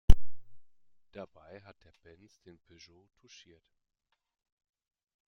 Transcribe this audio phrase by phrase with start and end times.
[1.11, 3.71] Dabei hat der Benz den Peugeot touchiert.